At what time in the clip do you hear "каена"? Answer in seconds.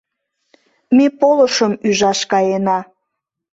2.31-2.79